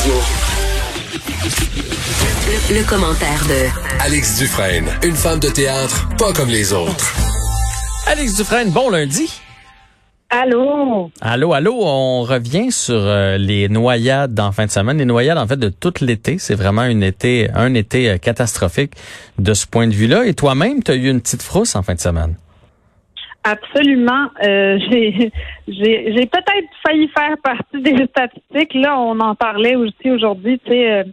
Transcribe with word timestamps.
Radio. 0.00 0.14
Le, 2.70 2.88
commentaire 2.88 3.42
de 3.46 4.02
Alex 4.02 4.38
Dufresne, 4.38 4.86
une 5.02 5.14
femme 5.14 5.40
de 5.40 5.48
théâtre 5.48 6.08
pas 6.16 6.32
comme 6.32 6.48
les 6.48 6.72
autres. 6.72 7.14
Alex 8.06 8.36
Dufresne, 8.36 8.70
bon 8.70 8.88
lundi. 8.88 9.30
Allô? 10.30 11.10
Allô, 11.20 11.52
allô, 11.52 11.74
on 11.82 12.22
revient 12.22 12.72
sur 12.72 12.94
euh, 12.94 13.36
les 13.36 13.68
noyades 13.68 14.40
en 14.40 14.52
fin 14.52 14.64
de 14.64 14.70
semaine. 14.70 14.96
Les 14.96 15.04
noyades, 15.04 15.38
en 15.38 15.46
fait, 15.46 15.58
de 15.58 15.68
tout 15.68 15.92
l'été. 16.00 16.38
C'est 16.38 16.54
vraiment 16.54 16.84
une 16.84 17.02
été, 17.02 17.50
un 17.54 17.74
été 17.74 18.10
euh, 18.10 18.16
catastrophique 18.16 18.92
de 19.38 19.52
ce 19.52 19.66
point 19.66 19.86
de 19.86 19.94
vue-là. 19.94 20.24
Et 20.24 20.32
toi-même, 20.32 20.82
tu 20.82 20.92
as 20.92 20.94
eu 20.94 21.10
une 21.10 21.20
petite 21.20 21.42
frousse 21.42 21.76
en 21.76 21.82
fin 21.82 21.94
de 21.94 22.00
semaine? 22.00 22.36
Absolument. 23.42 24.28
Euh, 24.44 24.78
j'ai 25.68 26.26
peut-être 26.26 26.68
failli 26.86 27.08
faire 27.08 27.36
partie 27.42 27.80
des 27.80 28.06
statistiques. 28.06 28.74
Là, 28.74 28.98
on 28.98 29.18
en 29.20 29.34
parlait 29.34 29.76
aussi 29.76 30.10
aujourd'hui. 30.10 30.60
Sais, 30.66 31.04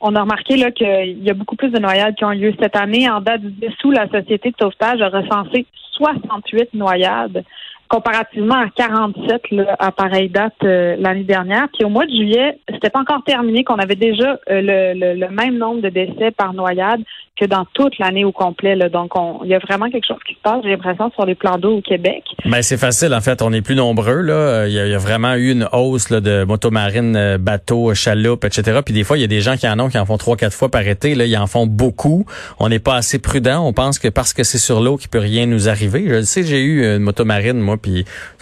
on 0.00 0.14
a 0.16 0.20
remarqué 0.20 0.56
là 0.56 0.70
qu'il 0.70 1.22
y 1.22 1.30
a 1.30 1.34
beaucoup 1.34 1.56
plus 1.56 1.70
de 1.70 1.78
noyades 1.78 2.16
qui 2.16 2.24
ont 2.24 2.30
lieu 2.30 2.52
cette 2.60 2.76
année. 2.76 3.08
En 3.08 3.20
date 3.20 3.42
du 3.42 3.68
dessous, 3.68 3.90
la 3.90 4.08
société 4.08 4.50
de 4.50 4.56
sauvetage 4.60 5.00
a 5.00 5.08
recensé 5.08 5.66
68 5.92 6.74
noyades 6.74 7.44
comparativement 7.88 8.54
à 8.54 8.68
47 8.74 9.50
là, 9.50 9.76
à 9.78 9.92
pareille 9.92 10.30
date 10.30 10.54
euh, 10.64 10.96
l'année 10.98 11.24
dernière. 11.24 11.68
Puis 11.74 11.84
au 11.84 11.88
mois 11.88 12.06
de 12.06 12.10
juillet, 12.10 12.58
c'était 12.72 12.90
pas 12.90 13.00
encore 13.00 13.22
terminé 13.24 13.64
qu'on 13.64 13.76
avait 13.76 13.96
déjà 13.96 14.38
euh, 14.50 14.94
le, 14.94 15.28
même 15.28 15.58
nombre 15.58 15.82
de 15.82 15.88
décès 15.88 16.30
par 16.30 16.54
noyade 16.54 17.02
que 17.38 17.46
dans 17.46 17.64
toute 17.74 17.98
l'année 17.98 18.24
au 18.24 18.32
complet. 18.32 18.76
Là. 18.76 18.88
Donc, 18.88 19.12
il 19.44 19.50
y 19.50 19.54
a 19.54 19.58
vraiment 19.58 19.90
quelque 19.90 20.06
chose 20.06 20.18
qui 20.26 20.34
se 20.34 20.40
passe, 20.42 20.60
j'ai 20.62 20.70
l'impression, 20.70 21.10
sur 21.12 21.24
les 21.24 21.34
plans 21.34 21.58
d'eau 21.58 21.78
au 21.78 21.80
Québec. 21.80 22.24
Ben, 22.44 22.62
c'est 22.62 22.76
facile, 22.76 23.14
en 23.14 23.20
fait. 23.20 23.40
On 23.42 23.52
est 23.52 23.62
plus 23.62 23.74
nombreux. 23.74 24.20
Là. 24.20 24.66
Il, 24.66 24.72
y 24.72 24.78
a, 24.78 24.98
vraiment 24.98 25.34
eu 25.34 25.50
une 25.50 25.68
hausse 25.72 26.10
de 26.12 26.44
motomarines, 26.44 27.16
euh, 27.16 27.38
bateaux, 27.38 27.94
chaloupes, 27.94 28.44
etc. 28.44 28.80
Puis 28.84 28.94
des 28.94 29.04
fois, 29.04 29.16
il 29.16 29.22
y 29.22 29.24
a 29.24 29.28
des 29.28 29.40
gens 29.40 29.56
qui 29.56 29.66
en 29.66 29.78
ont, 29.80 29.88
qui 29.88 29.98
en 29.98 30.06
font 30.06 30.18
trois, 30.18 30.36
quatre 30.36 30.54
fois 30.54 30.68
par 30.68 30.86
été. 30.86 31.14
Là, 31.14 31.24
ils 31.24 31.36
en 31.36 31.46
font 31.46 31.66
beaucoup. 31.66 32.26
On 32.58 32.68
n'est 32.68 32.78
pas 32.78 32.96
assez 32.96 33.18
prudent. 33.18 33.66
On 33.66 33.72
pense 33.72 33.98
que 33.98 34.08
parce 34.08 34.34
que 34.34 34.44
c'est 34.44 34.58
sur 34.58 34.80
l'eau 34.80 34.96
qu'il 34.96 35.08
peut 35.08 35.18
rien 35.18 35.46
nous 35.46 35.68
arriver. 35.68 36.04
Je 36.08 36.22
sais, 36.22 36.42
j'ai 36.42 36.62
eu 36.62 36.84
une 36.84 37.02
motomarine, 37.02 37.58
moi, 37.58 37.71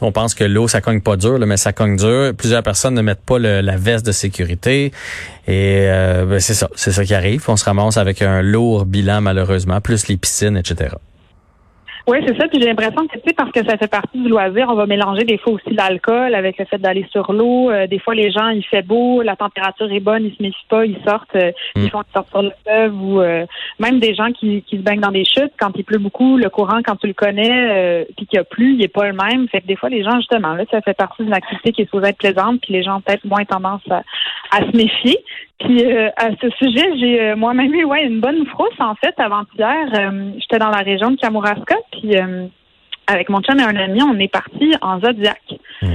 on 0.01 0.13
pense 0.13 0.35
que 0.35 0.45
l'eau, 0.45 0.69
ça 0.69 0.81
cogne 0.81 1.01
pas 1.01 1.17
dur, 1.17 1.39
là, 1.39 1.47
mais 1.47 1.57
ça 1.57 1.73
cogne 1.73 1.97
dur. 1.97 2.33
Plusieurs 2.37 2.63
personnes 2.63 2.95
ne 2.95 3.03
mettent 3.03 3.25
pas 3.25 3.39
la 3.39 3.77
veste 3.77 4.07
de 4.07 4.13
sécurité. 4.13 4.93
Et 5.47 5.87
euh, 5.89 6.27
ben, 6.27 6.41
c'est 6.41 6.55
ça, 6.55 6.69
c'est 6.75 6.93
ça 6.93 7.05
qui 7.05 7.15
arrive. 7.15 7.45
On 7.49 7.57
se 7.57 7.65
ramasse 7.65 7.97
avec 7.97 8.23
un 8.23 8.43
lourd 8.43 8.85
bilan 8.85 9.21
malheureusement, 9.21 9.81
plus 9.81 10.07
les 10.09 10.17
piscines, 10.17 10.57
etc. 10.57 10.95
Oui, 12.07 12.19
c'est 12.27 12.37
ça. 12.37 12.49
Puis 12.49 12.61
j'ai 12.61 12.67
l'impression 12.67 13.07
que, 13.07 13.15
tu 13.15 13.23
sais, 13.27 13.35
parce 13.35 13.51
que 13.53 13.65
ça 13.65 13.77
fait 13.77 13.91
partie 13.91 14.19
du 14.19 14.29
loisir, 14.29 14.67
on 14.69 14.75
va 14.75 14.87
mélanger 14.87 15.25
des 15.25 15.39
fois 15.39 15.55
aussi 15.55 15.71
l'alcool 15.71 16.35
avec 16.35 16.59
le 16.59 16.65
fait 16.65 16.79
d'aller 16.79 17.07
sur 17.11 17.33
l'eau. 17.33 17.71
Euh, 17.71 17.87
des 17.87 17.99
fois, 17.99 18.15
les 18.15 18.31
gens, 18.31 18.49
il 18.49 18.65
fait 18.65 18.83
beau, 18.83 19.23
la 19.23 19.37
température 19.37 19.91
est 19.93 20.01
bonne, 20.01 20.25
ils 20.25 20.37
se 20.37 20.43
méfient 20.43 20.67
pas, 20.69 20.87
ils 20.87 20.99
sortent, 21.07 21.37
euh, 21.37 21.53
ils 21.77 21.85
mm. 21.85 21.91
font 21.91 22.03
sortir 22.13 22.31
sur 22.31 22.43
le 22.43 22.53
fleuve 22.65 23.03
ou 23.03 23.21
euh, 23.21 23.47
même 23.79 24.01
des 24.01 24.15
gens 24.15 24.33
qui, 24.33 24.63
qui 24.63 24.77
se 24.77 24.83
baignent 24.83 25.01
dans 25.01 25.11
des 25.11 25.25
chutes 25.25 25.53
quand 25.59 25.71
il 25.75 25.85
pleut 25.85 25.99
beaucoup, 25.99 26.37
le 26.37 26.49
courant, 26.49 26.81
quand 26.85 26.97
tu 26.97 27.07
le 27.07 27.15
connais, 27.15 28.07
puis 28.17 28.27
qu'il 28.27 28.37
y 28.37 28.41
a 28.41 28.45
plus, 28.45 28.75
il 28.75 28.83
est 28.83 28.89
pas 28.89 29.07
le 29.07 29.13
même. 29.13 29.49
Fait 29.49 29.61
que 29.61 29.67
des 29.67 29.77
fois, 29.77 29.89
les 29.89 30.03
gens, 30.03 30.17
justement, 30.17 30.55
là, 30.55 30.65
ça 30.71 30.81
fait 30.81 30.95
partie 30.95 31.23
d'une 31.23 31.35
activité 31.35 31.73
qui 31.73 31.83
est 31.83 31.85
supposée 31.85 32.09
être 32.09 32.19
plaisante, 32.19 32.61
puis 32.63 32.73
les 32.73 32.83
gens 32.83 32.97
ont 32.97 33.01
peut-être 33.01 33.25
moins 33.25 33.45
tendance 33.45 33.83
à, 33.91 34.03
à 34.51 34.61
se 34.61 34.77
méfier. 34.77 35.19
Puis 35.59 35.85
à 36.17 36.31
ce 36.41 36.49
sujet, 36.57 36.89
j'ai 36.99 37.35
moi-même 37.35 37.75
eu 37.75 37.85
ouais, 37.85 38.07
une 38.07 38.21
bonne 38.21 38.47
frousse 38.47 38.79
en 38.79 38.95
fait 38.95 39.15
avant-hier. 39.19 39.89
J'étais 40.39 40.59
dans 40.59 40.71
la 40.71 40.79
région 40.79 41.11
de 41.11 41.17
Kamouraska, 41.17 41.77
puis 42.01 42.17
euh, 42.17 42.47
avec 43.07 43.29
mon 43.29 43.41
chum 43.41 43.59
et 43.59 43.63
un 43.63 43.77
ami, 43.77 44.03
on 44.03 44.19
est 44.19 44.29
parti 44.29 44.73
en 44.81 45.01
Zodiac. 45.01 45.41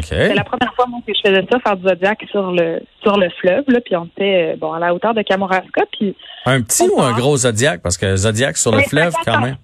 C'est 0.02 0.34
la 0.34 0.44
première 0.44 0.74
fois 0.76 0.86
que 1.06 1.14
je 1.14 1.30
faisais 1.30 1.46
ça, 1.50 1.60
faire 1.60 1.78
du 1.78 1.88
Zodiac 1.88 2.24
sur 2.30 2.52
le 2.52 2.82
sur 3.02 3.18
le 3.18 3.30
fleuve, 3.42 3.64
là, 3.68 3.80
puis 3.82 3.96
on 3.96 4.06
était 4.06 4.54
euh, 4.54 4.58
bon 4.58 4.74
à 4.74 4.80
la 4.80 4.94
hauteur 4.94 5.14
de 5.14 5.22
Kamouraska. 5.22 5.86
Puis 5.98 6.16
un 6.46 6.62
petit 6.62 6.88
ou 6.90 7.02
un 7.02 7.14
gros 7.14 7.38
Zodiac? 7.38 7.82
Parce 7.82 7.98
que 7.98 8.16
Zodiac 8.16 8.58
sur 8.58 8.72
le 8.72 8.82
fleuve, 8.82 9.14
quand 9.26 9.42
même. 9.42 9.58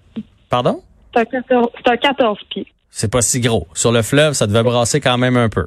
Pardon? 0.48 0.80
C'est 1.14 1.90
un 1.90 1.96
14, 1.96 2.38
pieds. 2.50 2.66
C'est 2.90 3.10
pas 3.10 3.22
si 3.22 3.40
gros. 3.40 3.66
Sur 3.74 3.92
le 3.92 4.02
fleuve, 4.02 4.32
ça 4.32 4.46
devait 4.46 4.62
brasser 4.62 5.00
quand 5.00 5.18
même 5.18 5.36
un 5.36 5.48
peu. 5.48 5.66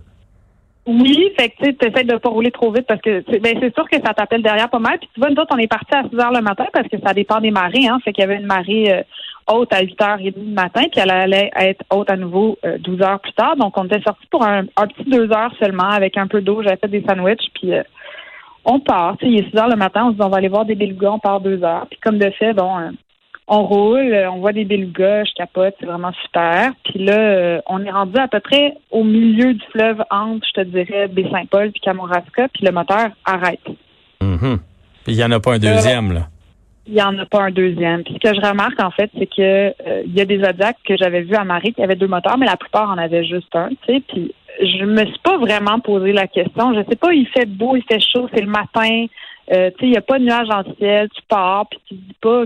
Oui, 0.87 1.31
fait 1.37 1.49
que 1.49 1.71
tu 1.71 1.87
essaies 1.87 2.03
de 2.03 2.15
pas 2.17 2.29
rouler 2.29 2.51
trop 2.51 2.71
vite 2.71 2.85
parce 2.87 3.01
que 3.01 3.23
c'est 3.27 3.39
ben, 3.39 3.57
sûr 3.59 3.89
que 3.89 3.97
ça 4.05 4.13
t'appelle 4.13 4.43
derrière 4.43 4.69
pas 4.69 4.79
mal. 4.79 4.99
Puis 4.99 5.09
tu 5.13 5.19
vois, 5.19 5.31
nous 5.31 5.41
autres, 5.41 5.55
on 5.55 5.57
est 5.57 5.67
parti 5.67 5.93
à 5.95 6.03
6 6.07 6.15
heures 6.19 6.31
le 6.31 6.41
matin 6.41 6.65
parce 6.71 6.87
que 6.87 6.97
ça 7.03 7.13
dépend 7.13 7.39
des 7.41 7.49
marées, 7.49 7.87
hein. 7.87 7.99
Fait 8.05 8.13
qu'il 8.13 8.21
y 8.21 8.25
avait 8.25 8.37
une 8.37 8.45
marée 8.45 8.93
euh, 8.93 9.01
haute 9.47 9.73
à 9.73 9.81
8h30 9.81 10.33
du 10.33 10.51
matin, 10.51 10.83
puis 10.91 11.01
elle 11.01 11.11
allait 11.11 11.51
être 11.55 11.83
haute 11.91 12.09
à 12.09 12.17
nouveau 12.17 12.57
12 12.79 13.01
euh, 13.01 13.03
heures 13.03 13.19
plus 13.19 13.33
tard. 13.33 13.55
Donc, 13.55 13.77
on 13.77 13.85
était 13.85 14.01
sorti 14.01 14.25
pour 14.31 14.43
un, 14.43 14.65
petit 14.65 15.09
deux 15.09 15.31
heures 15.31 15.53
seulement 15.59 15.89
avec 15.89 16.17
un 16.17 16.27
peu 16.27 16.41
d'eau. 16.41 16.63
J'avais 16.63 16.77
fait 16.77 16.87
des 16.87 17.03
sandwichs, 17.07 17.49
puis 17.53 17.73
euh, 17.73 17.83
on 18.63 18.79
part. 18.79 19.17
Il 19.21 19.39
est 19.39 19.49
6 19.49 19.57
heures 19.57 19.69
le 19.69 19.75
matin, 19.75 20.05
on 20.05 20.11
se 20.11 20.15
dit 20.15 20.21
on 20.21 20.29
va 20.29 20.37
aller 20.37 20.47
voir 20.47 20.65
des 20.65 20.75
belugas, 20.75 21.11
on 21.11 21.19
part 21.19 21.41
deux 21.41 21.63
heures. 21.63 21.85
Puis 21.89 21.99
comme 21.99 22.17
de 22.17 22.29
fait, 22.31 22.53
bon, 22.53 22.77
euh, 22.79 22.89
on 23.47 23.63
roule, 23.63 24.15
on 24.31 24.39
voit 24.39 24.53
des 24.53 24.65
belugas, 24.65 25.25
je 25.25 25.33
capote, 25.35 25.75
c'est 25.79 25.85
vraiment 25.85 26.13
super. 26.23 26.71
Puis 26.83 27.05
là, 27.05 27.61
on 27.67 27.85
est 27.85 27.91
rendu 27.91 28.17
à 28.17 28.27
peu 28.27 28.39
près 28.39 28.75
au 28.89 29.03
milieu 29.03 29.53
du 29.53 29.63
fleuve 29.71 30.03
entre, 30.09 30.43
je 30.47 30.61
te 30.61 30.65
dirais, 30.65 31.07
Baie-Saint-Paul 31.09 31.71
puis 31.71 31.79
Kamouraska, 31.81 32.47
puis 32.47 32.65
le 32.65 32.71
moteur 32.71 33.09
arrête. 33.23 33.59
Mm 34.19 34.55
Il 35.05 35.15
n'y 35.15 35.23
en 35.23 35.29
a 35.29 35.39
pas 35.39 35.53
un 35.53 35.59
deuxième, 35.59 36.11
là 36.11 36.21
il 36.87 36.93
n'y 36.93 37.01
en 37.01 37.17
a 37.17 37.25
pas 37.25 37.43
un 37.43 37.51
deuxième. 37.51 38.03
Puis 38.03 38.15
ce 38.15 38.29
que 38.29 38.35
je 38.35 38.47
remarque, 38.47 38.79
en 38.81 38.91
fait, 38.91 39.09
c'est 39.17 39.27
que 39.27 39.41
euh, 39.41 40.03
il 40.05 40.13
y 40.13 40.21
a 40.21 40.25
des 40.25 40.39
Zodiacs 40.39 40.77
que 40.85 40.95
j'avais 40.97 41.21
vus 41.21 41.35
à 41.35 41.43
Marie 41.43 41.73
qui 41.73 41.83
avaient 41.83 41.95
deux 41.95 42.07
moteurs, 42.07 42.37
mais 42.37 42.45
la 42.45 42.57
plupart 42.57 42.89
en 42.89 42.97
avaient 42.97 43.25
juste 43.25 43.55
un, 43.55 43.69
tu 43.69 43.77
sais. 43.87 44.01
Puis 44.07 44.33
je 44.61 44.85
me 44.85 45.05
suis 45.05 45.19
pas 45.23 45.37
vraiment 45.37 45.79
posé 45.79 46.13
la 46.13 46.27
question. 46.27 46.73
Je 46.73 46.87
sais 46.89 46.95
pas, 46.95 47.13
il 47.13 47.27
fait 47.27 47.47
beau, 47.47 47.75
il 47.75 47.83
fait 47.83 47.99
chaud, 47.99 48.29
c'est 48.33 48.41
le 48.41 48.49
matin. 48.49 49.05
Euh, 49.51 49.69
tu 49.71 49.79
sais, 49.79 49.85
il 49.87 49.91
n'y 49.91 49.97
a 49.97 50.01
pas 50.01 50.19
de 50.19 50.23
nuages 50.23 50.47
dans 50.47 50.59
le 50.59 50.75
ciel, 50.77 51.09
tu 51.13 51.21
pars, 51.27 51.67
puis 51.69 51.79
tu 51.87 51.93
dis 51.95 52.15
pas 52.21 52.43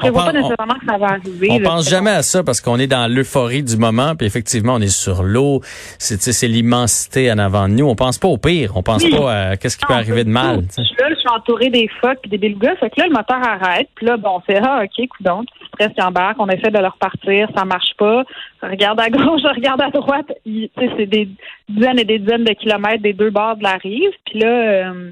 on 0.00 0.12
pense, 0.12 0.24
pas 0.26 0.32
nécessairement 0.32 0.74
que 0.74 0.86
ça 0.86 0.96
va 0.96 1.06
arriver. 1.06 1.48
On 1.50 1.60
pense 1.60 1.88
jamais 1.88 2.10
à 2.10 2.22
ça 2.22 2.44
parce 2.44 2.60
qu'on 2.60 2.78
est 2.78 2.86
dans 2.86 3.12
l'euphorie 3.12 3.64
du 3.64 3.76
moment, 3.76 4.14
puis 4.14 4.26
effectivement, 4.26 4.74
on 4.74 4.80
est 4.80 4.86
sur 4.86 5.24
l'eau. 5.24 5.60
C'est, 5.98 6.20
c'est 6.20 6.46
l'immensité 6.46 7.32
en 7.32 7.38
avant 7.38 7.68
de 7.68 7.74
nous. 7.74 7.86
On 7.86 7.96
pense 7.96 8.18
pas 8.18 8.28
au 8.28 8.38
pire. 8.38 8.76
On 8.76 8.82
pense 8.84 9.04
pas 9.04 9.32
à 9.32 9.56
qu'est-ce 9.56 9.76
qui 9.76 9.84
peut 9.86 9.94
arriver 9.94 10.22
de 10.22 10.30
mal. 10.30 10.62
Je 10.76 10.82
suis 10.82 10.96
là, 11.00 11.08
je 11.10 11.16
suis 11.16 11.28
entourée 11.28 11.70
des 11.70 11.88
phoques 12.00 12.20
et 12.24 12.28
des 12.28 12.38
belugas. 12.38 12.76
Fait 12.76 12.90
que 12.90 13.00
là, 13.00 13.06
le 13.08 13.12
moteur 13.12 13.42
arrête. 13.42 13.88
Puis 13.96 14.06
là, 14.06 14.16
bon, 14.16 14.36
on 14.36 14.40
fait 14.40 14.60
ah, 14.62 14.82
ok, 14.84 15.08
coudonc, 15.08 15.44
presque 15.72 16.00
embarque. 16.00 16.36
On 16.38 16.48
essaie 16.48 16.70
de 16.70 16.78
leur 16.78 16.96
partir, 16.98 17.48
ça 17.56 17.64
marche 17.64 17.94
pas. 17.98 18.22
Je 18.62 18.68
regarde 18.68 19.00
à 19.00 19.10
gauche, 19.10 19.40
je 19.42 19.54
regarde 19.54 19.82
à 19.82 19.90
droite. 19.90 20.30
C'est 20.44 21.06
des 21.06 21.28
dizaines 21.68 21.98
et 21.98 22.04
des 22.04 22.20
dizaines 22.20 22.44
de 22.44 22.52
kilomètres 22.52 23.02
des 23.02 23.14
deux 23.14 23.30
bords 23.30 23.56
de 23.56 23.64
la 23.64 23.76
rive. 23.76 24.12
Puis 24.26 24.38
là. 24.38 24.48
Euh, 24.48 25.10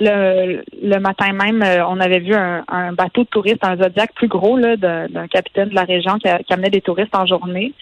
le, 0.00 0.98
matin 0.98 1.32
même, 1.32 1.62
euh, 1.62 1.86
on 1.86 2.00
avait 2.00 2.20
vu 2.20 2.34
un, 2.34 2.92
bateau 2.92 3.24
de 3.24 3.28
touristes, 3.28 3.64
un 3.64 3.76
Zodiac 3.76 4.12
plus 4.14 4.28
gros 4.28 4.58
d'un 4.58 5.28
capitaine 5.28 5.70
de 5.70 5.74
la 5.74 5.84
région 5.84 6.18
qui, 6.18 6.28
amenait 6.52 6.70
des 6.70 6.80
touristes 6.80 7.14
en 7.14 7.26
journée. 7.26 7.72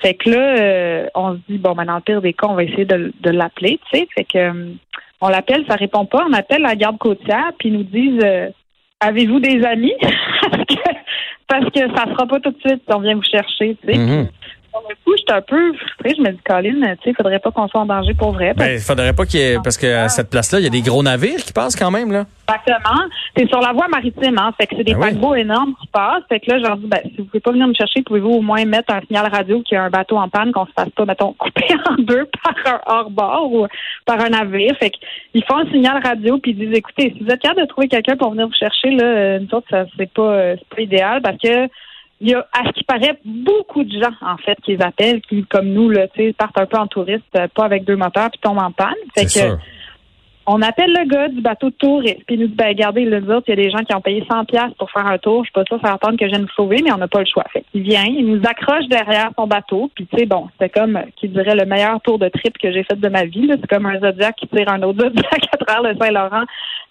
Fait 0.00 0.14
que 0.14 0.28
là, 0.28 0.56
euh, 0.58 1.06
on 1.14 1.34
se 1.34 1.38
dit, 1.48 1.58
bon, 1.58 1.72
ben, 1.72 1.86
dans 1.86 1.96
le 1.96 2.00
pire 2.02 2.20
des 2.20 2.34
cas, 2.34 2.48
on 2.48 2.54
va 2.54 2.64
essayer 2.64 2.84
de, 2.84 3.30
l'appeler, 3.30 3.80
tu 3.90 3.98
sais. 3.98 4.08
Fait 4.14 4.24
que 4.24 4.38
euh, 4.38 4.72
on 5.20 5.28
l'appelle, 5.28 5.64
ça 5.68 5.76
répond 5.76 6.04
pas. 6.04 6.26
On 6.28 6.32
appelle 6.34 6.62
la 6.62 6.74
garde 6.74 6.98
côtière, 6.98 7.52
puis 7.58 7.70
ils 7.70 7.74
nous 7.74 7.84
disent 7.84 8.52
Avez-vous 9.00 9.40
des 9.40 9.64
amis? 9.64 9.94
parce, 10.50 10.64
que, 10.64 10.74
parce 11.48 11.70
que 11.70 11.80
ça 11.96 12.04
sera 12.12 12.26
pas 12.26 12.40
tout 12.40 12.50
de 12.50 12.60
suite 12.60 12.82
on 12.88 13.00
vient 13.00 13.14
vous 13.14 13.22
chercher, 13.22 13.76
tu 13.82 13.94
sais. 13.94 14.28
Mm-hmm 14.76 14.86
du 14.88 14.94
coup, 15.04 15.14
j'étais 15.16 15.32
un 15.32 15.42
peu 15.42 15.72
frustrée. 15.74 16.14
Je 16.16 16.22
me 16.22 16.30
dis, 16.30 16.40
Colin, 16.44 16.94
tu 16.96 17.10
sais, 17.10 17.14
faudrait 17.16 17.38
pas 17.38 17.50
qu'on 17.50 17.68
soit 17.68 17.80
en 17.80 17.86
danger 17.86 18.14
pour 18.14 18.32
vrai. 18.32 18.54
Ben, 18.54 18.74
il 18.74 18.80
faudrait 18.80 19.12
pas 19.12 19.24
qu'il 19.24 19.40
y 19.40 19.42
ait, 19.42 19.58
parce 19.62 19.76
qu'à 19.76 20.08
cette 20.08 20.30
place-là, 20.30 20.60
il 20.60 20.64
y 20.64 20.66
a 20.66 20.70
des 20.70 20.82
gros 20.82 21.02
navires 21.02 21.38
qui 21.38 21.52
passent 21.52 21.76
quand 21.76 21.90
même, 21.90 22.12
là. 22.12 22.24
Exactement. 22.48 23.02
C'est 23.36 23.48
sur 23.48 23.60
la 23.60 23.72
voie 23.72 23.88
maritime, 23.88 24.38
hein. 24.38 24.52
Fait 24.58 24.66
que 24.66 24.76
c'est 24.76 24.84
des 24.84 24.94
ben 24.94 25.00
paquebots 25.00 25.34
énormes 25.34 25.74
qui 25.80 25.86
passent. 25.88 26.22
Fait 26.28 26.40
que 26.40 26.50
là, 26.50 26.58
je 26.58 26.62
leur 26.62 26.76
dis, 26.76 26.86
ben, 26.86 27.00
si 27.04 27.16
vous 27.18 27.24
pouvez 27.24 27.40
pas 27.40 27.52
venir 27.52 27.66
me 27.66 27.74
chercher, 27.74 28.02
pouvez-vous 28.02 28.30
au 28.30 28.40
moins 28.40 28.64
mettre 28.64 28.92
un 28.94 29.00
signal 29.00 29.28
radio 29.32 29.62
qui 29.62 29.74
a 29.74 29.84
un 29.84 29.90
bateau 29.90 30.16
en 30.16 30.28
panne, 30.28 30.52
qu'on 30.52 30.66
se 30.66 30.72
fasse 30.72 30.90
pas, 30.90 31.04
mettons, 31.04 31.32
couper 31.38 31.66
en 31.88 31.94
deux 32.02 32.28
par 32.42 32.74
un 32.74 32.80
hors-bord 32.86 33.52
ou 33.52 33.66
par 34.04 34.20
un 34.20 34.28
navire. 34.28 34.76
Fait 34.78 34.90
qu'ils 34.90 35.44
font 35.44 35.58
un 35.58 35.70
signal 35.70 36.00
radio 36.02 36.38
puis 36.38 36.52
ils 36.52 36.58
disent, 36.58 36.76
écoutez, 36.76 37.14
si 37.16 37.24
vous 37.24 37.30
êtes 37.30 37.40
capable 37.40 37.62
de 37.62 37.66
trouver 37.66 37.88
quelqu'un 37.88 38.16
pour 38.16 38.30
venir 38.30 38.46
vous 38.46 38.54
chercher, 38.54 38.90
là, 38.90 39.38
nous 39.40 39.48
autres, 39.52 39.66
ça, 39.70 39.84
c'est 39.96 40.12
pas, 40.12 40.22
euh, 40.22 40.56
c'est 40.58 40.76
pas 40.76 40.82
idéal 40.82 41.22
parce 41.22 41.38
que 41.38 41.68
il 42.20 42.30
y 42.30 42.34
a, 42.34 42.46
à 42.52 42.64
ce 42.66 42.72
qui 42.72 42.84
paraît, 42.84 43.18
beaucoup 43.24 43.84
de 43.84 43.90
gens, 43.90 44.12
en 44.22 44.36
fait, 44.38 44.56
qui 44.62 44.76
les 44.76 44.82
appellent, 44.82 45.20
qui, 45.22 45.44
comme 45.44 45.68
nous, 45.68 45.90
là, 45.90 46.06
partent 46.38 46.58
un 46.58 46.66
peu 46.66 46.78
en 46.78 46.86
touriste, 46.86 47.24
euh, 47.36 47.46
pas 47.54 47.64
avec 47.64 47.84
deux 47.84 47.96
moteurs, 47.96 48.30
puis 48.30 48.40
tombent 48.40 48.58
en 48.58 48.72
panne. 48.72 48.94
Fait 49.14 49.26
que, 49.26 49.56
on 50.46 50.62
appelle 50.62 50.92
le 50.92 51.08
gars 51.08 51.28
du 51.28 51.40
bateau 51.40 51.70
de 51.70 51.74
touriste, 51.74 52.22
puis 52.26 52.36
il 52.36 52.40
nous 52.40 52.46
dit, 52.46 52.54
ben, 52.54 52.68
regardez, 52.68 53.04
le 53.04 53.18
il 53.18 53.50
y 53.50 53.52
a 53.52 53.56
des 53.56 53.70
gens 53.70 53.84
qui 53.84 53.94
ont 53.94 54.00
payé 54.00 54.24
100 54.30 54.44
pièces 54.44 54.72
pour 54.78 54.90
faire 54.90 55.06
un 55.06 55.18
tour. 55.18 55.44
Je 55.44 55.50
sais 55.50 55.52
pas 55.52 55.64
ça, 55.68 55.82
ça 55.82 55.94
attendre 55.94 56.18
que 56.18 56.24
je 56.24 56.30
vienne 56.30 56.46
sauver, 56.54 56.78
mais 56.84 56.92
on 56.92 56.98
n'a 56.98 57.08
pas 57.08 57.20
le 57.20 57.26
choix. 57.26 57.44
Fait 57.52 57.64
il 57.74 57.82
vient, 57.82 58.04
il 58.04 58.26
nous 58.26 58.40
accroche 58.48 58.86
derrière 58.88 59.30
son 59.36 59.46
bateau, 59.46 59.90
puis 59.94 60.06
tu 60.06 60.16
sais, 60.16 60.26
bon, 60.26 60.48
c'est 60.60 60.68
comme, 60.68 60.98
qui 61.16 61.28
dirait, 61.28 61.56
le 61.56 61.66
meilleur 61.66 62.00
tour 62.02 62.18
de 62.18 62.28
trip 62.28 62.56
que 62.58 62.72
j'ai 62.72 62.84
fait 62.84 62.98
de 62.98 63.08
ma 63.08 63.24
vie, 63.24 63.48
C'est 63.50 63.66
comme 63.66 63.86
un 63.86 63.98
Zodiac 63.98 64.36
qui 64.36 64.46
tire 64.48 64.68
un 64.68 64.82
autre 64.82 65.00
Zodiac 65.04 65.48
à 65.52 65.56
travers 65.56 65.92
le 65.92 65.98
Saint-Laurent. 65.98 66.44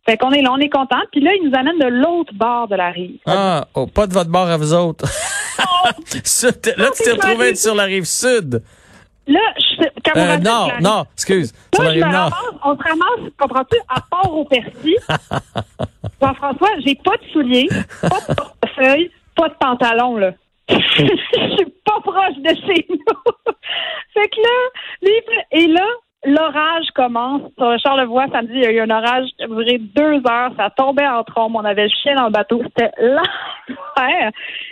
Fait 0.08 0.18
qu'on 0.18 0.32
est 0.32 0.42
là, 0.42 0.52
on 0.52 0.60
est 0.60 0.70
content. 0.70 1.02
Puis 1.12 1.22
là, 1.22 1.32
il 1.34 1.50
nous 1.50 1.58
amène 1.58 1.80
de 1.80 1.88
l'autre 1.88 2.34
bord 2.34 2.68
de 2.68 2.76
la 2.76 2.90
rive. 2.90 3.18
Ah, 3.26 3.66
oh, 3.74 3.88
pas 3.88 4.06
de 4.06 4.14
votre 4.14 4.30
bord 4.30 4.48
à 4.48 4.58
vous 4.58 4.74
autres. 4.74 5.06
là, 5.86 5.92
tu 6.06 7.04
t'es 7.04 7.12
retrouvé 7.12 7.56
sur 7.56 7.74
la 7.74 7.86
rive 7.86 8.06
sud. 8.06 8.62
Là, 9.28 9.40
je, 9.58 9.86
euh, 10.18 10.38
non, 10.38 10.68
non, 10.82 11.06
excuse. 11.14 11.54
Là, 11.78 11.94
je 11.94 12.00
me 12.00 12.04
ramasse, 12.04 12.34
on 12.64 12.76
se 12.76 12.84
ramasse, 12.84 13.32
comprends-tu, 13.38 13.78
à 13.90 14.02
part 14.10 14.34
au 14.34 14.46
persil. 14.46 14.96
Jean-François, 16.22 16.70
j'ai 16.86 16.96
pas 16.96 17.18
de 17.18 17.32
souliers, 17.32 17.68
pas 18.02 18.20
de 18.30 18.36
portefeuille, 18.36 19.12
pas 19.36 19.50
de 19.50 19.56
pantalon, 19.56 20.18
là. 20.18 20.32
je 20.70 20.76
suis 20.76 21.74
pas 21.86 22.00
proche 22.02 22.38
de 22.38 22.50
chez 22.50 22.88
nous. 22.90 23.54
fait 24.14 24.30
que 24.30 24.42
là, 24.42 25.10
et 25.52 25.68
là, 25.68 25.86
l'orage 26.26 26.88
commence. 26.96 27.42
Sur 27.58 27.70
le 27.70 27.78
Charlevoix, 27.78 28.26
samedi, 28.32 28.54
il 28.56 28.64
y 28.64 28.66
a 28.66 28.72
eu 28.72 28.80
un 28.80 28.90
orage 28.90 29.28
qui 29.38 29.44
a 29.44 29.48
duré 29.48 29.78
deux 29.78 30.22
heures. 30.30 30.52
Ça 30.58 30.70
tombait 30.76 31.08
en 31.08 31.24
trombe. 31.24 31.56
On 31.56 31.66
avait 31.66 31.84
le 31.84 31.90
chien 32.02 32.16
dans 32.16 32.26
le 32.26 32.32
bateau. 32.32 32.62
C'était 32.64 32.92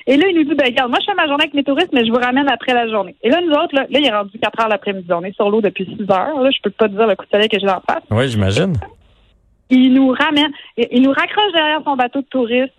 Et 0.07 0.17
là, 0.17 0.27
il 0.29 0.35
nous 0.35 0.43
dit, 0.43 0.55
ben, 0.55 0.65
regarde, 0.65 0.89
moi, 0.89 0.99
je 1.01 1.05
fais 1.05 1.15
ma 1.15 1.27
journée 1.27 1.43
avec 1.43 1.53
mes 1.53 1.63
touristes, 1.63 1.91
mais 1.93 2.05
je 2.05 2.11
vous 2.11 2.19
ramène 2.19 2.49
après 2.49 2.73
la 2.73 2.87
journée. 2.87 3.15
Et 3.23 3.29
là, 3.29 3.39
nous 3.41 3.53
autres, 3.53 3.73
là, 3.73 3.85
là 3.89 3.99
il 3.99 4.05
est 4.05 4.11
rendu 4.11 4.37
4 4.39 4.61
heures 4.61 4.69
l'après-midi. 4.69 5.07
On 5.11 5.23
est 5.23 5.35
sur 5.35 5.49
l'eau 5.49 5.61
depuis 5.61 5.85
6 5.85 6.11
heures. 6.11 6.41
Là, 6.41 6.49
je 6.51 6.61
peux 6.61 6.69
pas 6.69 6.87
te 6.87 6.93
dire 6.93 7.07
le 7.07 7.15
coup 7.15 7.25
de 7.25 7.31
soleil 7.31 7.49
que 7.49 7.59
j'ai 7.59 7.69
en 7.69 7.81
face. 7.81 8.03
Oui, 8.11 8.27
j'imagine. 8.27 8.75
Il 9.69 9.93
nous 9.93 10.09
ramène, 10.09 10.51
il 10.77 11.01
nous 11.01 11.11
raccroche 11.11 11.51
derrière 11.53 11.81
son 11.83 11.95
bateau 11.95 12.21
de 12.21 12.27
touristes 12.27 12.73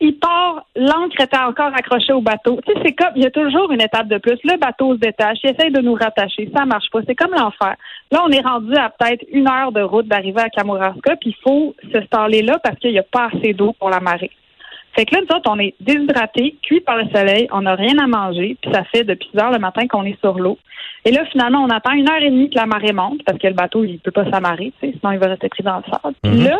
il 0.00 0.18
part, 0.18 0.66
l'encre 0.76 1.20
était 1.20 1.38
encore 1.38 1.72
accrochée 1.74 2.12
au 2.12 2.20
bateau. 2.20 2.60
Tu 2.66 2.72
sais, 2.72 2.80
c'est 2.84 2.92
comme, 2.92 3.12
il 3.16 3.22
y 3.22 3.26
a 3.26 3.30
toujours 3.30 3.70
une 3.70 3.80
étape 3.80 4.08
de 4.08 4.18
plus. 4.18 4.38
Le 4.44 4.58
bateau 4.58 4.94
se 4.94 5.00
détache, 5.00 5.38
il 5.44 5.50
essaye 5.50 5.70
de 5.70 5.80
nous 5.80 5.94
rattacher, 5.94 6.50
ça 6.54 6.66
marche 6.66 6.90
pas. 6.90 7.00
C'est 7.06 7.14
comme 7.14 7.30
l'enfer. 7.30 7.74
Là, 8.10 8.22
on 8.24 8.30
est 8.30 8.40
rendu 8.40 8.74
à 8.74 8.90
peut-être 8.90 9.24
une 9.32 9.48
heure 9.48 9.72
de 9.72 9.80
route 9.80 10.06
d'arriver 10.06 10.42
à 10.42 10.50
Kamouraska, 10.50 11.16
puis 11.16 11.30
il 11.30 11.42
faut 11.42 11.74
se 11.92 12.00
staller 12.02 12.42
là 12.42 12.58
parce 12.62 12.78
qu'il 12.78 12.90
n'y 12.90 12.98
a 12.98 13.04
pas 13.04 13.28
assez 13.32 13.54
d'eau 13.54 13.72
pour 13.78 13.88
la 13.88 14.00
marée. 14.00 14.30
Fait 14.94 15.04
que 15.04 15.14
là, 15.14 15.22
nous 15.22 15.36
autres, 15.36 15.50
on 15.50 15.58
est 15.58 15.74
déshydratés, 15.80 16.56
cuits 16.62 16.80
par 16.80 16.96
le 16.96 17.08
soleil, 17.14 17.48
on 17.50 17.62
n'a 17.62 17.74
rien 17.74 17.98
à 17.98 18.06
manger, 18.06 18.56
puis 18.60 18.70
ça 18.72 18.84
fait 18.84 19.04
depuis 19.04 19.28
6 19.32 19.40
heures 19.40 19.50
le 19.50 19.58
matin 19.58 19.86
qu'on 19.88 20.04
est 20.04 20.18
sur 20.20 20.38
l'eau. 20.38 20.58
Et 21.04 21.10
là, 21.10 21.24
finalement, 21.26 21.62
on 21.62 21.68
attend 21.68 21.92
une 21.92 22.08
heure 22.08 22.22
et 22.22 22.30
demie 22.30 22.48
que 22.48 22.56
la 22.56 22.66
marée 22.66 22.92
monte, 22.92 23.22
parce 23.24 23.38
que 23.38 23.46
le 23.46 23.54
bateau, 23.54 23.84
il 23.84 23.98
peut 23.98 24.12
pas 24.12 24.30
s'amarrer, 24.30 24.72
sinon 24.80 25.12
il 25.12 25.18
va 25.18 25.26
rester 25.26 25.48
pris 25.48 25.62
dans 25.62 25.76
le 25.76 25.82
sable. 25.90 26.14
Puis 26.22 26.32
mhm. 26.32 26.44
là, 26.44 26.58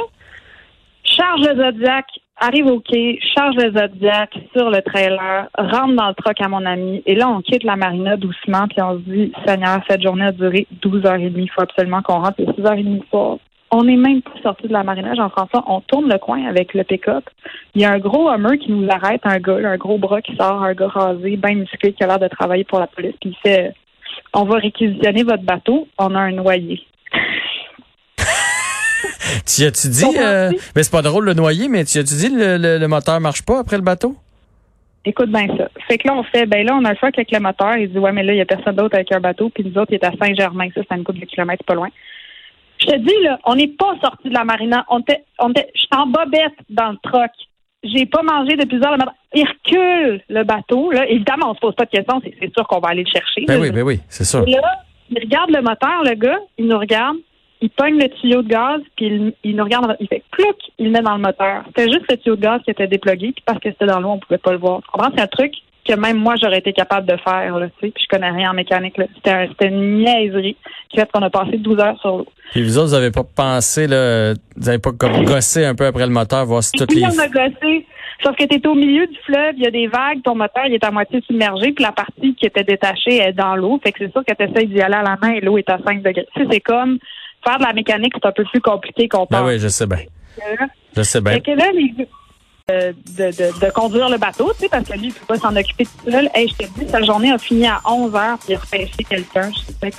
charge 1.04 1.40
le 1.48 1.62
Zodiac 1.62 2.06
arrive 2.40 2.66
au 2.66 2.80
quai, 2.80 3.18
charge 3.34 3.54
le 3.56 3.72
Zodiac 3.72 4.34
sur 4.56 4.68
le 4.68 4.82
trailer, 4.82 5.48
rentre 5.56 5.94
dans 5.94 6.08
le 6.08 6.14
truck 6.14 6.40
à 6.40 6.48
mon 6.48 6.66
ami, 6.66 7.02
et 7.06 7.14
là, 7.14 7.28
on 7.28 7.40
quitte 7.40 7.62
la 7.62 7.76
marina 7.76 8.16
doucement, 8.16 8.66
puis 8.68 8.82
on 8.82 8.94
se 8.94 9.02
dit, 9.10 9.32
Seigneur, 9.46 9.80
cette 9.88 10.02
journée 10.02 10.26
a 10.26 10.32
duré 10.32 10.66
12h30, 10.82 11.32
il 11.36 11.50
faut 11.50 11.62
absolument 11.62 12.02
qu'on 12.02 12.20
rentre, 12.20 12.34
c'est 12.38 12.60
6h30 12.60 13.08
soir. 13.08 13.38
On 13.76 13.82
n'est 13.82 13.96
même 13.96 14.22
pas 14.22 14.30
sorti 14.40 14.68
de 14.68 14.72
la 14.72 14.84
marina, 14.84 15.16
Jean-François. 15.16 15.64
On 15.66 15.80
tourne 15.80 16.08
le 16.08 16.16
coin 16.18 16.46
avec 16.46 16.74
le 16.74 16.84
pick-up. 16.84 17.24
Il 17.74 17.82
y 17.82 17.84
a 17.84 17.90
un 17.90 17.98
gros 17.98 18.28
Hummer 18.28 18.56
qui 18.56 18.70
nous 18.70 18.88
arrête, 18.88 19.22
un 19.24 19.40
gars, 19.40 19.68
un 19.68 19.76
gros 19.76 19.98
bras 19.98 20.22
qui 20.22 20.36
sort, 20.36 20.62
un 20.62 20.74
gars 20.74 20.86
rasé, 20.86 21.36
bien 21.36 21.56
musclé, 21.56 21.92
qui 21.92 22.04
a 22.04 22.06
l'air 22.06 22.20
de 22.20 22.28
travailler 22.28 22.62
pour 22.62 22.78
la 22.78 22.86
police, 22.86 23.16
puis 23.20 23.30
il 23.30 23.36
fait, 23.42 23.74
on 24.32 24.44
va 24.44 24.58
réquisitionner 24.58 25.24
votre 25.24 25.42
bateau, 25.42 25.88
on 25.98 26.14
a 26.14 26.20
un 26.20 26.30
noyer. 26.30 26.82
tu 29.44 29.64
as-tu 29.64 29.88
dit, 29.88 30.18
euh, 30.20 30.52
mais 30.76 30.84
c'est 30.84 30.92
pas 30.92 31.02
drôle 31.02 31.24
le 31.24 31.34
noyer, 31.34 31.66
mais 31.66 31.84
tu 31.84 31.98
as-tu 31.98 32.14
dit 32.14 32.28
le, 32.28 32.58
le, 32.58 32.78
le, 32.78 32.86
moteur 32.86 33.18
marche 33.18 33.44
pas 33.44 33.58
après 33.58 33.76
le 33.76 33.82
bateau? 33.82 34.14
Écoute 35.04 35.30
bien 35.30 35.48
ça. 35.56 35.68
Fait 35.88 35.98
que 35.98 36.06
là, 36.06 36.14
on 36.14 36.22
fait, 36.22 36.46
ben 36.46 36.64
là, 36.64 36.76
on 36.80 36.84
a 36.84 36.92
le 36.92 36.96
choix 36.96 37.10
avec 37.12 37.32
le 37.32 37.40
moteur. 37.40 37.76
Il 37.76 37.90
dit, 37.90 37.98
ouais, 37.98 38.12
mais 38.12 38.22
là, 38.22 38.34
il 38.34 38.38
y 38.38 38.40
a 38.40 38.46
personne 38.46 38.76
d'autre 38.76 38.94
avec 38.94 39.10
un 39.12 39.20
bateau. 39.20 39.50
Puis 39.50 39.64
nous 39.64 39.76
autres, 39.76 39.92
il 39.92 39.96
est 39.96 40.04
à 40.04 40.12
Saint-Germain. 40.12 40.68
Ça, 40.74 40.80
c'est 40.88 40.96
une 40.96 41.04
couple 41.04 41.18
de 41.18 41.26
kilomètres 41.26 41.64
pas 41.64 41.74
loin. 41.74 41.88
Je 42.84 42.90
te 42.90 42.96
dis, 42.96 43.22
là, 43.22 43.38
on 43.44 43.54
n'est 43.54 43.68
pas 43.68 43.94
sorti 44.02 44.28
de 44.28 44.34
la 44.34 44.44
marina. 44.44 44.84
On 44.88 45.00
était, 45.00 45.24
on 45.38 45.50
était, 45.50 45.70
je 45.74 45.80
suis 45.80 45.88
en 45.92 46.06
bobette 46.06 46.54
dans 46.70 46.90
le 46.90 46.98
truck. 47.02 47.30
J'ai 47.82 48.06
pas 48.06 48.22
mangé 48.22 48.56
depuis 48.56 48.78
plusieurs 48.78 48.92
heures. 48.92 49.12
Il 49.34 49.46
recule 49.46 50.22
le 50.28 50.44
bateau. 50.44 50.90
Là. 50.90 51.06
Évidemment, 51.08 51.50
on 51.50 51.54
se 51.54 51.60
pose 51.60 51.74
pas 51.74 51.84
de 51.84 51.90
questions. 51.90 52.20
C'est 52.22 52.52
sûr 52.54 52.66
qu'on 52.66 52.80
va 52.80 52.90
aller 52.90 53.04
le 53.04 53.10
chercher. 53.10 53.44
Ben 53.46 53.60
oui, 53.60 53.70
ben 53.70 53.82
oui, 53.82 54.00
c'est 54.08 54.24
ça. 54.24 54.40
là, 54.40 54.78
il 55.10 55.18
regarde 55.18 55.50
le 55.50 55.60
moteur, 55.60 56.02
le 56.04 56.14
gars. 56.14 56.38
Il 56.58 56.66
nous 56.66 56.78
regarde 56.78 57.16
il 57.64 57.70
pogne 57.70 57.98
le 57.98 58.08
tuyau 58.10 58.42
de 58.42 58.48
gaz, 58.48 58.82
puis 58.94 59.34
il, 59.42 59.56
nous 59.56 59.64
regarde, 59.64 59.96
il 59.98 60.06
fait 60.06 60.22
clouc, 60.32 60.56
il 60.78 60.86
le 60.86 60.90
met 60.90 61.00
dans 61.00 61.16
le 61.16 61.22
moteur. 61.22 61.64
C'était 61.68 61.90
juste 61.90 62.10
le 62.10 62.18
tuyau 62.18 62.36
de 62.36 62.42
gaz 62.42 62.60
qui 62.62 62.70
était 62.70 62.86
déplugué, 62.86 63.32
puis 63.32 63.42
parce 63.46 63.58
que 63.58 63.70
c'était 63.70 63.86
dans 63.86 64.00
l'eau, 64.00 64.10
on 64.10 64.18
pouvait 64.18 64.36
pas 64.36 64.52
le 64.52 64.58
voir. 64.58 64.82
Tu 64.82 64.90
comprends? 64.90 65.10
C'est 65.16 65.22
un 65.22 65.26
truc 65.26 65.54
que 65.86 65.94
même 65.94 66.18
moi, 66.18 66.34
j'aurais 66.40 66.58
été 66.58 66.72
capable 66.72 67.06
de 67.06 67.16
faire, 67.18 67.58
là, 67.58 67.66
tu 67.68 67.86
sais, 67.86 67.92
puis 67.92 68.04
je 68.04 68.08
connais 68.08 68.30
rien 68.30 68.50
en 68.50 68.54
mécanique. 68.54 68.94
C'était, 69.16 69.48
c'était 69.48 69.68
une 69.68 69.98
niaiserie 69.98 70.56
qui 70.88 70.98
fait 70.98 71.10
qu'on 71.12 71.22
a 71.22 71.30
passé 71.30 71.58
12 71.58 71.78
heures 71.78 72.00
sur 72.00 72.18
l'eau. 72.18 72.26
Et 72.54 72.62
vous 72.62 72.78
autres, 72.78 72.88
vous 72.88 72.94
avez 72.94 73.10
pas 73.10 73.24
pensé, 73.24 73.86
là, 73.86 74.34
vous 74.56 74.68
avez 74.68 74.78
pas 74.78 74.92
comme 74.92 75.24
gossé 75.24 75.64
un 75.64 75.74
peu 75.74 75.86
après 75.86 76.06
le 76.06 76.12
moteur, 76.12 76.46
voir 76.46 76.62
si 76.62 76.72
toutes 76.72 76.94
les... 76.94 77.04
on 77.04 77.18
a 77.18 77.28
gossé. 77.28 77.86
Sauf 78.22 78.36
que 78.36 78.44
tu 78.44 78.54
es 78.54 78.66
au 78.66 78.74
milieu 78.74 79.06
du 79.06 79.18
fleuve, 79.26 79.54
il 79.56 79.64
y 79.64 79.66
a 79.66 79.70
des 79.70 79.86
vagues, 79.86 80.22
ton 80.22 80.34
moteur 80.34 80.64
il 80.66 80.74
est 80.74 80.84
à 80.84 80.90
moitié 80.90 81.20
submergé, 81.26 81.72
puis 81.72 81.84
la 81.84 81.92
partie 81.92 82.34
qui 82.34 82.46
était 82.46 82.64
détachée 82.64 83.18
est 83.18 83.32
dans 83.32 83.56
l'eau. 83.56 83.78
Fait 83.82 83.92
que 83.92 83.98
c'est 83.98 84.12
sûr 84.12 84.24
que 84.24 84.32
tu 84.32 84.42
essaies 84.44 84.66
d'y 84.66 84.80
aller 84.80 84.94
à 84.94 85.02
la 85.02 85.18
main 85.20 85.32
et 85.32 85.40
l'eau 85.40 85.58
est 85.58 85.68
à 85.68 85.78
5 85.84 86.02
degrés. 86.02 86.26
Tu 86.34 86.42
sais, 86.42 86.48
c'est 86.50 86.60
comme 86.60 86.98
faire 87.46 87.58
de 87.58 87.64
la 87.64 87.72
mécanique, 87.72 88.14
c'est 88.14 88.26
un 88.26 88.32
peu 88.32 88.44
plus 88.44 88.60
compliqué 88.60 89.08
qu'on 89.08 89.26
ben 89.30 89.40
pense. 89.40 89.48
oui, 89.48 89.58
je 89.58 89.68
sais 89.68 89.86
bien. 89.86 89.98
Je 90.96 91.02
sais 91.02 91.20
bien. 91.20 91.40
que 91.40 91.50
là, 91.50 91.66
de, 92.68 92.94
de, 93.18 93.60
de, 93.60 93.70
conduire 93.72 94.08
le 94.08 94.16
bateau, 94.16 94.50
tu 94.54 94.60
sais, 94.60 94.68
parce 94.70 94.88
que 94.88 94.94
lui, 94.94 95.08
il 95.08 95.12
peut 95.12 95.26
pas 95.26 95.38
s'en 95.38 95.54
occuper 95.54 95.84
tout 95.84 96.10
seul. 96.10 96.30
Hey, 96.34 96.48
je 96.48 96.64
te 96.64 96.80
dis, 96.80 96.88
sa 96.90 97.02
journée 97.02 97.30
a 97.30 97.36
fini 97.36 97.66
à 97.66 97.78
11 97.84 98.14
heures, 98.14 98.38
puis 98.38 98.54
il 98.54 98.54
a 98.54 98.58
repêché 98.58 99.04
quelqu'un. 99.06 99.50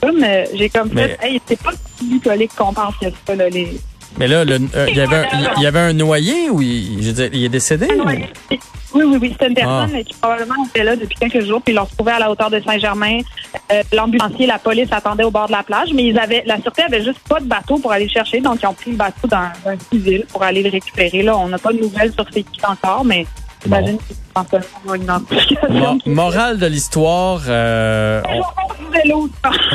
comme, 0.01 0.23
euh, 0.23 0.45
j'ai 0.55 0.69
comme 0.69 0.89
fait, 0.89 1.15
hey, 1.21 1.39
c'est 1.45 1.61
pas 1.61 1.73
collé 2.23 2.47
qu'on 2.47 2.73
pense 2.73 2.95
que 2.97 3.05
ça, 3.27 3.35
là, 3.35 3.49
les, 3.49 3.79
mais 4.17 4.27
là, 4.27 4.37
euh, 4.37 4.87
il, 4.87 4.95
y 4.95 5.01
avait 5.01 5.15
un, 5.15 5.25
il 5.57 5.63
y 5.63 5.67
avait 5.67 5.79
un 5.79 5.93
noyé 5.93 6.49
ou 6.49 6.61
il, 6.61 7.03
je 7.03 7.11
dire, 7.11 7.29
il 7.33 7.43
est 7.43 7.49
décédé? 7.49 7.87
Oui, 8.95 9.03
oui, 9.03 9.17
oui. 9.21 9.29
C'était 9.33 9.47
une 9.47 9.55
personne 9.55 9.91
ah. 9.93 10.03
qui 10.03 10.13
probablement 10.13 10.65
était 10.69 10.83
là 10.83 10.95
depuis 10.95 11.17
quelques 11.17 11.45
jours, 11.45 11.61
puis 11.61 11.73
ils 11.73 11.75
l'ont 11.75 11.83
retrouvé 11.83 12.13
à 12.13 12.19
la 12.19 12.31
hauteur 12.31 12.49
de 12.49 12.61
Saint-Germain. 12.61 13.19
Euh, 13.71 13.83
L'ambulancier, 13.91 14.47
la 14.47 14.57
police 14.57 14.87
attendait 14.91 15.25
au 15.25 15.31
bord 15.31 15.47
de 15.47 15.51
la 15.51 15.63
plage, 15.63 15.89
mais 15.93 16.05
ils 16.05 16.17
avaient 16.17 16.43
la 16.45 16.61
sûreté 16.61 16.83
avait 16.83 17.03
juste 17.03 17.19
pas 17.27 17.41
de 17.41 17.45
bateau 17.45 17.77
pour 17.77 17.91
aller 17.91 18.05
le 18.05 18.11
chercher, 18.11 18.39
donc 18.39 18.59
ils 18.63 18.67
ont 18.67 18.73
pris 18.73 18.91
le 18.91 18.97
bateau 18.97 19.27
dans 19.27 19.49
un 19.65 19.77
civil 19.91 20.25
pour 20.31 20.43
aller 20.43 20.63
le 20.63 20.69
récupérer. 20.69 21.23
Là, 21.23 21.37
on 21.37 21.49
n'a 21.49 21.57
pas 21.57 21.73
de 21.73 21.79
nouvelles 21.79 22.13
sur 22.13 22.25
ces 22.33 22.43
qui 22.43 22.65
encore, 22.65 23.03
mais 23.03 23.25
morale 26.05 26.57
de 26.57 26.65
l'histoire. 26.65 27.41
Euh, 27.47 28.21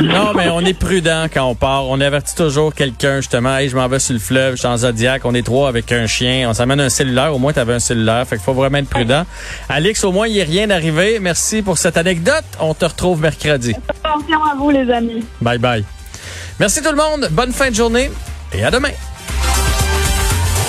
non, 0.02 0.32
mais 0.34 0.48
on 0.48 0.60
est 0.60 0.74
prudent 0.74 1.26
quand 1.32 1.44
on 1.44 1.54
part. 1.54 1.86
On 1.86 2.00
avertit 2.00 2.34
toujours 2.34 2.74
quelqu'un, 2.74 3.16
justement. 3.16 3.56
Hey, 3.56 3.68
je 3.68 3.76
m'en 3.76 3.88
vais 3.88 3.98
sur 3.98 4.14
le 4.14 4.18
fleuve, 4.18 4.54
je 4.54 4.60
suis 4.60 4.68
en 4.68 4.76
Zodiac. 4.76 5.24
On 5.24 5.34
est 5.34 5.42
trois 5.42 5.68
avec 5.68 5.90
un 5.92 6.06
chien. 6.06 6.48
On 6.48 6.54
s'amène 6.54 6.80
un 6.80 6.88
cellulaire. 6.88 7.34
Au 7.34 7.38
moins, 7.38 7.52
tu 7.52 7.58
avais 7.58 7.74
un 7.74 7.78
cellulaire. 7.78 8.26
Fait 8.26 8.36
qu'il 8.36 8.44
faut 8.44 8.54
vraiment 8.54 8.78
être 8.78 8.88
prudent. 8.88 9.24
Alex, 9.68 10.04
au 10.04 10.12
moins, 10.12 10.26
il 10.26 10.34
n'y 10.34 10.40
a 10.40 10.44
rien 10.44 10.70
arrivé. 10.70 11.18
Merci 11.20 11.62
pour 11.62 11.78
cette 11.78 11.96
anecdote. 11.96 12.44
On 12.60 12.74
te 12.74 12.84
retrouve 12.84 13.20
mercredi. 13.20 13.74
Attention 13.88 14.44
à 14.44 14.54
vous, 14.56 14.70
les 14.70 14.90
amis. 14.90 15.24
Bye 15.40 15.58
bye. 15.58 15.84
Merci 16.58 16.82
tout 16.82 16.90
le 16.90 16.96
monde. 16.96 17.28
Bonne 17.30 17.52
fin 17.52 17.70
de 17.70 17.74
journée 17.74 18.10
et 18.52 18.64
à 18.64 18.70
demain. 18.70 18.90